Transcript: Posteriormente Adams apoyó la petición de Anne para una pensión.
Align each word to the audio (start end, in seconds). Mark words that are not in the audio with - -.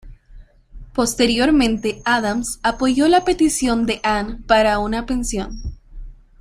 Posteriormente 0.93 2.01
Adams 2.05 2.59
apoyó 2.63 3.07
la 3.07 3.23
petición 3.23 3.85
de 3.85 3.99
Anne 4.01 4.39
para 4.47 4.79
una 4.79 5.05
pensión. 5.05 5.77